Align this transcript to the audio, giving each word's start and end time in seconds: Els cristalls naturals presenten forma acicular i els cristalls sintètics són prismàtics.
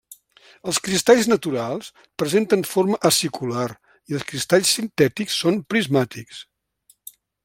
Els 0.69 0.77
cristalls 0.85 1.27
naturals 1.31 1.91
presenten 2.23 2.65
forma 2.69 2.99
acicular 3.11 3.67
i 4.13 4.17
els 4.21 4.27
cristalls 4.33 4.75
sintètics 4.79 5.37
són 5.45 5.61
prismàtics. 5.75 6.41